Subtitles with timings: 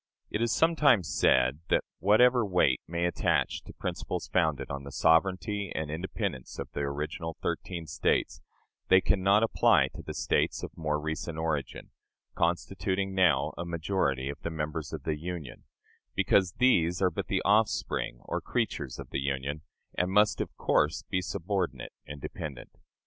[0.31, 5.71] It is sometimes said that, whatever weight may attach to principles founded on the sovereignty
[5.75, 8.41] and independence of the original thirteen States,
[8.87, 11.91] they can not apply to the States of more recent origin
[12.33, 15.65] constituting now a majority of the members of the Union
[16.15, 19.61] because these are but the offspring or creatures of the Union,
[19.95, 22.71] and must of course be subordinate and dependent.